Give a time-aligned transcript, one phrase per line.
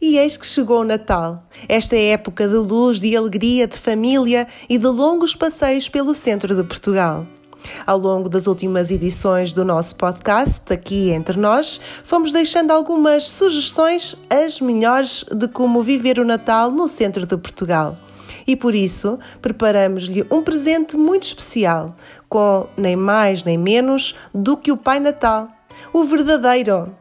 [0.00, 1.44] E eis que chegou o Natal.
[1.68, 6.54] Esta é época de luz, de alegria, de família e de longos passeios pelo centro
[6.54, 7.26] de Portugal.
[7.86, 14.16] Ao longo das últimas edições do nosso podcast, aqui entre nós, fomos deixando algumas sugestões,
[14.30, 17.96] as melhores, de como viver o Natal no centro de Portugal.
[18.46, 21.94] E por isso, preparamos-lhe um presente muito especial,
[22.28, 25.48] com nem mais nem menos do que o Pai Natal,
[25.92, 26.94] o verdadeiro.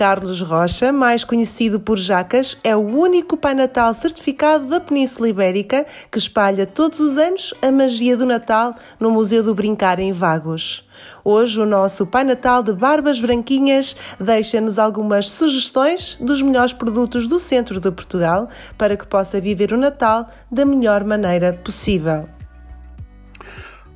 [0.00, 5.84] Carlos Rocha, mais conhecido por Jacas, é o único Pai Natal certificado da Península Ibérica
[6.10, 10.88] que espalha todos os anos a magia do Natal no Museu do Brincar em Vagos.
[11.22, 17.38] Hoje, o nosso Pai Natal de Barbas Branquinhas deixa-nos algumas sugestões dos melhores produtos do
[17.38, 22.26] centro de Portugal para que possa viver o Natal da melhor maneira possível.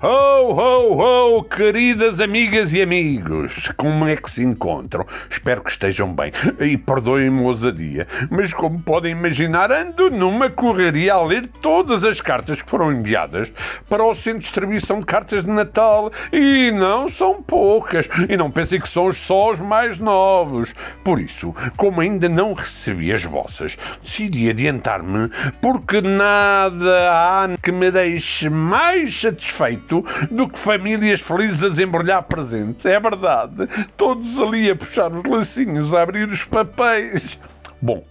[0.07, 3.73] Ho, ho, ho, queridas amigas e amigos!
[3.75, 5.07] Como é que se encontram?
[5.31, 6.31] Espero que estejam bem.
[6.61, 12.20] E perdoem-me a ousadia, mas como podem imaginar, ando numa correria a ler todas as
[12.20, 13.51] cartas que foram enviadas
[13.89, 16.12] para o Centro de Distribuição de Cartas de Natal.
[16.31, 18.06] E não são poucas.
[18.28, 20.75] E não pensem que são só os mais novos.
[21.03, 25.31] Por isso, como ainda não recebi as vossas, decidi adiantar-me,
[25.62, 29.94] porque nada há que me deixe mais satisfeito
[30.31, 32.87] do que famílias felizes a desembrulhar presentes.
[32.87, 33.69] É verdade.
[33.97, 37.39] Todos ali a puxar os lacinhos, a abrir os papéis.
[37.81, 38.03] Bom,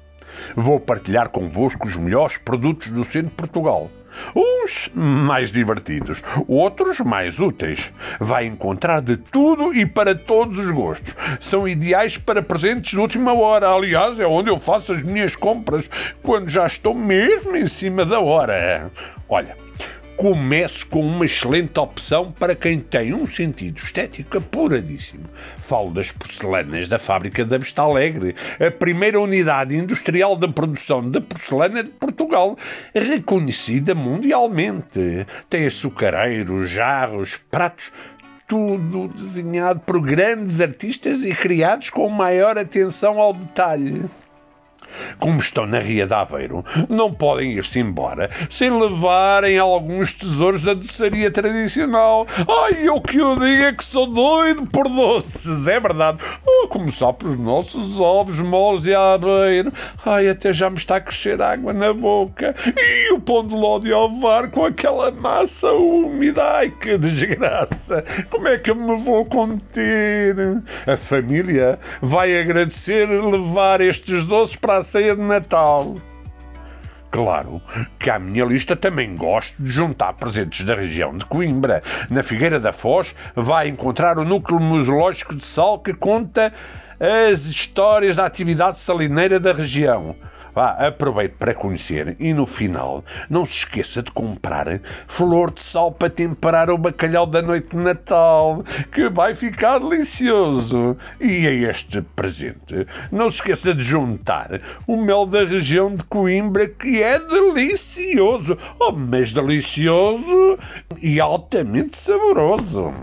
[0.56, 3.89] vou partilhar convosco os melhores produtos do centro de Portugal.
[4.36, 7.92] Uns mais divertidos, outros mais úteis.
[8.20, 11.16] Vai encontrar de tudo e para todos os gostos.
[11.39, 13.70] São ideais para presentes de última hora.
[13.70, 15.89] Aliás, é onde eu faço as minhas compras
[16.22, 18.92] quando já estou mesmo em cima da hora.
[19.28, 19.58] Olha,
[20.16, 25.25] comece com uma excelente opção para quem tem um sentido estético apuradíssimo.
[25.58, 31.20] Falo das porcelanas da fábrica da Vista Alegre, a primeira unidade industrial de produção de
[31.20, 32.58] porcelana de Portugal,
[32.94, 35.25] reconhecida mundialmente.
[35.49, 37.92] Tem açucareiros, jarros, pratos
[38.48, 44.04] tudo desenhado por grandes artistas e criados com maior atenção ao detalhe
[45.20, 50.73] como estão na Ria de Aveiro, não podem ir-se embora sem levarem alguns tesouros da
[50.73, 52.26] doçaria tradicional.
[52.48, 56.20] Ai, eu que o diga que sou doido por doces, é verdade.
[56.45, 59.71] Oh, começar pelos nossos ovos moles e aveiro.
[60.05, 62.55] Ai, até já me está a crescer água na boca.
[62.77, 66.43] E o pão de ló de ovar com aquela massa úmida.
[66.43, 68.03] Ai, que desgraça.
[68.30, 70.36] Como é que eu me vou conter?
[70.87, 75.95] A família vai agradecer levar estes doces para a ceia de Natal.
[77.14, 77.61] Claro
[77.99, 81.83] que à minha lista também gosto de juntar presentes da região de Coimbra.
[82.10, 86.52] Na Figueira da Foz vai encontrar o núcleo museológico de Sal que conta
[86.99, 90.16] as histórias da atividade salineira da região.
[90.53, 95.91] Vá, aproveite para conhecer e no final não se esqueça de comprar flor de sal
[95.91, 100.95] para temperar o bacalhau da noite de Natal, que vai ficar delicioso.
[101.19, 106.67] E a este presente não se esqueça de juntar o mel da região de Coimbra,
[106.67, 110.59] que é delicioso, oh, mas delicioso
[111.02, 112.93] e altamente saboroso.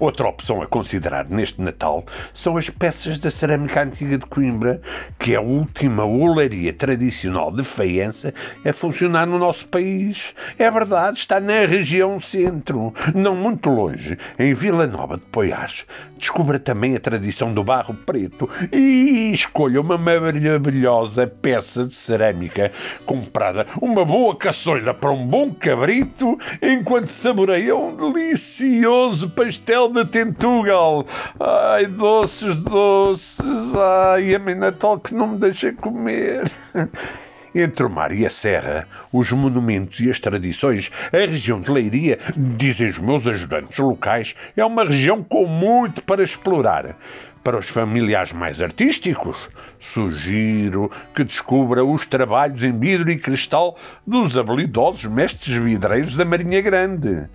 [0.00, 4.80] Outra opção a considerar neste Natal são as peças da cerâmica antiga de Coimbra,
[5.18, 8.32] que é a última olaria tradicional de faiança
[8.64, 10.34] a funcionar no nosso país.
[10.58, 15.86] É verdade, está na região centro, não muito longe, em Vila Nova de Poiás.
[16.18, 22.72] Descubra também a tradição do barro preto e escolha uma maravilhosa peça de cerâmica
[23.04, 30.04] comprada, uma boa caçolha para um bom cabrito, enquanto saboreia um delicioso pastel pastel de
[30.04, 31.04] Tentugal.
[31.40, 33.74] Ai, doces, doces.
[33.74, 36.50] Ai, a minha Natal que não me deixa comer.
[37.52, 42.18] Entre o mar e a serra, os monumentos e as tradições, a região de Leiria,
[42.36, 46.94] dizem os meus ajudantes locais, é uma região com muito para explorar.
[47.42, 49.48] Para os familiares mais artísticos,
[49.80, 53.76] sugiro que descubra os trabalhos em vidro e cristal
[54.06, 57.26] dos habilidosos mestres vidreiros da Marinha Grande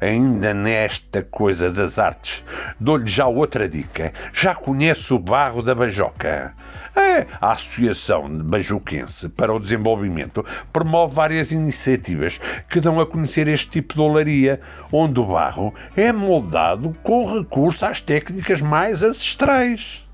[0.00, 2.42] ainda nesta coisa das artes.
[2.78, 4.12] Dou-lhe já outra dica.
[4.32, 6.54] Já conhece o barro da Bajoca?
[6.94, 12.40] É, a Associação de Bajuquense para o Desenvolvimento promove várias iniciativas
[12.70, 14.60] que dão a conhecer este tipo de olaria,
[14.90, 20.05] onde o barro é moldado com recurso às técnicas mais ancestrais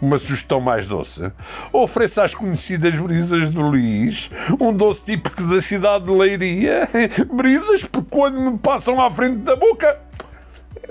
[0.00, 1.30] uma sugestão mais doce.
[1.72, 4.30] Ofereça às conhecidas brisas do Luís
[4.60, 6.88] um doce típico da cidade de Leiria.
[7.32, 9.98] Brisas, porque quando me passam à frente da boca,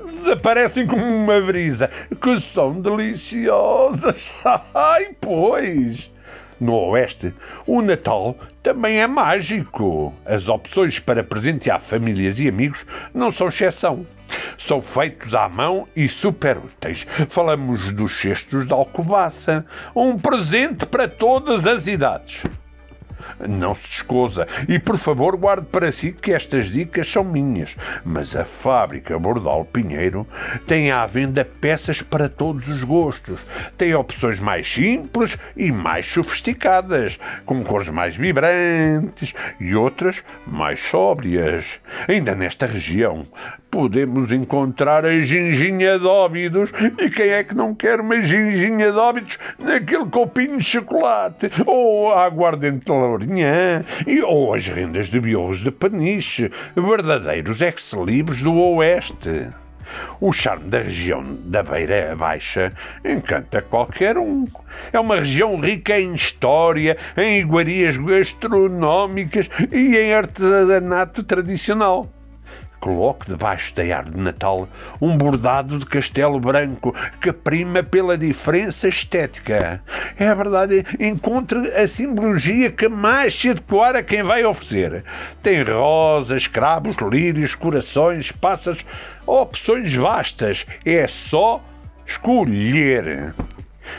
[0.06, 1.90] desaparecem como uma brisa,
[2.22, 4.34] que são deliciosas.
[4.74, 6.12] Ai, pois!
[6.60, 7.34] No Oeste,
[7.66, 10.14] o Natal também é mágico.
[10.26, 14.06] As opções para presentear famílias e amigos não são exceção.
[14.58, 17.06] São feitos à mão e super úteis.
[17.30, 19.66] Falamos dos cestos de alcobaça,
[19.96, 22.44] um presente para todas as idades
[23.48, 24.48] não se escosa.
[24.68, 27.76] E por favor, guarde para si que estas dicas são minhas.
[28.04, 30.28] Mas a fábrica Bordal Pinheiro
[30.66, 33.46] tem à venda peças para todos os gostos.
[33.78, 41.80] Tem opções mais simples e mais sofisticadas, com cores mais vibrantes e outras mais sóbrias.
[42.08, 43.26] Ainda nesta região
[43.70, 46.72] podemos encontrar a ginginha de óbidos.
[46.98, 51.52] E quem é que não quer uma ginginha de óbidos naquele copinho de chocolate?
[51.66, 53.82] Ou aguardente de lourinhã?
[54.06, 59.48] E, ou as rendas de biorros de peniche, verdadeiros ex-libres do Oeste.
[60.20, 62.74] O charme da região da Beira Baixa
[63.06, 64.46] encanta qualquer um.
[64.92, 72.12] É uma região rica em história, em iguarias gastronómicas e em artesanato tradicional.
[72.80, 74.70] Coloque debaixo da árvore de Natal
[75.02, 79.82] um bordado de castelo branco que prima pela diferença estética.
[80.18, 85.04] É verdade, encontre a simbologia que mais se adequar a quem vai oferecer.
[85.42, 88.86] Tem rosas, cravos, lírios, corações, pássaros,
[89.26, 90.66] opções vastas.
[90.86, 91.64] É só
[92.06, 93.34] escolher.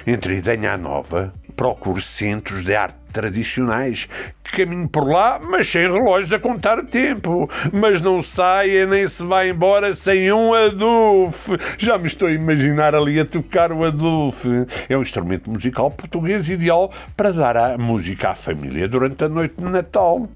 [0.06, 4.08] Entre Idanha Nova, procure centros de arte tradicionais.
[4.52, 7.48] Caminho por lá, mas sem relógios a contar tempo.
[7.72, 11.52] Mas não saia nem se vá embora sem um adufe.
[11.78, 14.66] Já me estou a imaginar ali a tocar o adufe.
[14.88, 19.54] É um instrumento musical português ideal para dar a música à família durante a noite
[19.58, 20.28] de Natal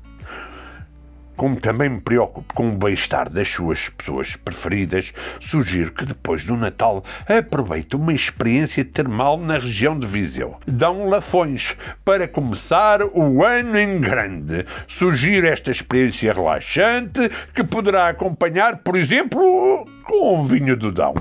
[1.36, 6.56] como também me preocupo com o bem-estar das suas pessoas preferidas, sugiro que depois do
[6.56, 10.56] Natal aproveite uma experiência termal na região de Viseu.
[10.66, 14.66] Dão Lafões, para começar o ano em grande.
[14.86, 21.14] Sugiro esta experiência relaxante que poderá acompanhar, por exemplo, com um vinho do Dão.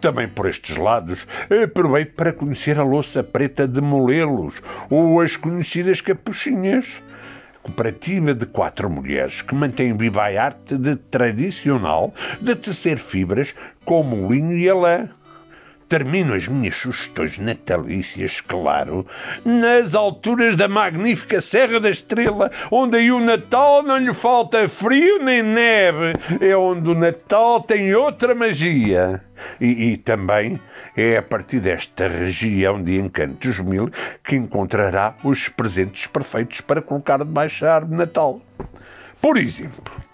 [0.00, 1.26] Também por estes lados,
[1.64, 7.02] aproveito para conhecer a louça preta de Molelos, ou as conhecidas capuchinhas
[7.66, 13.54] cooperativa de quatro mulheres que mantém viva a arte de tradicional de tecer fibras
[13.84, 15.10] como o linho e a lã.
[15.88, 19.06] Termino as minhas sugestões natalícias, claro,
[19.44, 25.22] nas alturas da magnífica Serra da Estrela, onde aí o Natal não lhe falta frio
[25.22, 26.14] nem neve.
[26.40, 29.22] É onde o Natal tem outra magia.
[29.60, 30.60] E, e também
[30.96, 33.90] é a partir desta região de encantos mil
[34.24, 38.40] que encontrará os presentes perfeitos para colocar debaixo da árvore de Natal.
[39.20, 40.05] Por exemplo,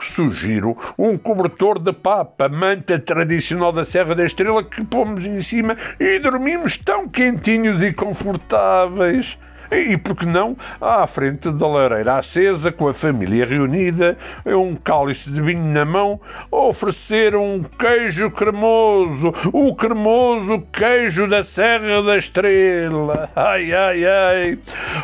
[0.00, 5.76] sugiro um cobertor de papa, manta tradicional da Serra da Estrela que pomos em cima
[5.98, 9.36] e dormimos tão quentinhos e confortáveis.
[9.70, 14.16] E, por que não, à frente da lareira acesa, com a família reunida,
[14.46, 16.18] um cálice de vinho na mão,
[16.50, 23.30] oferecer um queijo cremoso, o cremoso queijo da Serra da Estrela.
[23.36, 24.58] Ai, ai, ai.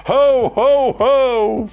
[0.08, 1.68] Ho, ho, ho.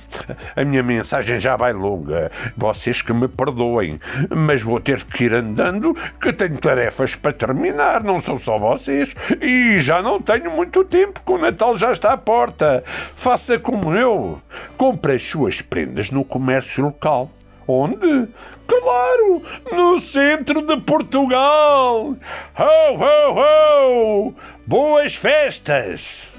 [0.56, 2.32] A minha mensagem já vai longa.
[2.56, 4.00] Vocês que me perdoem,
[4.30, 9.14] mas vou ter que ir andando, que tenho tarefas para terminar, não são só vocês.
[9.42, 12.84] E já não tenho muito tempo, que o Natal já está à porta.
[13.16, 14.42] Faça como eu.
[14.78, 17.30] Compre as suas prendas no comércio local.
[17.68, 18.28] Onde?
[18.68, 22.16] Claro, no centro de Portugal.
[22.58, 24.36] Ho, ho, ho!
[24.66, 26.31] Boas festas!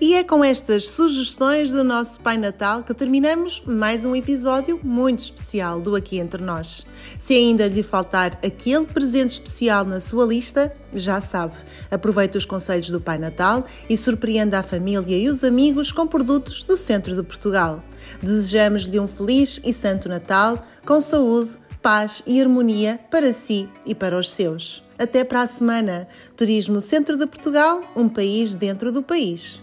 [0.00, 5.18] E é com estas sugestões do nosso Pai Natal que terminamos mais um episódio muito
[5.18, 6.86] especial do Aqui Entre Nós.
[7.18, 11.52] Se ainda lhe faltar aquele presente especial na sua lista, já sabe,
[11.90, 16.62] aproveite os conselhos do Pai Natal e surpreenda a família e os amigos com produtos
[16.62, 17.84] do centro de Portugal.
[18.22, 24.16] Desejamos-lhe um feliz e santo Natal com saúde, paz e harmonia para si e para
[24.16, 24.82] os seus.
[24.98, 26.08] Até para a semana.
[26.34, 29.60] Turismo Centro de Portugal, um país dentro do país.